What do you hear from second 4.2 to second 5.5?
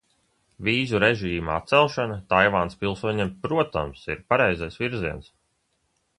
pareizais virziens.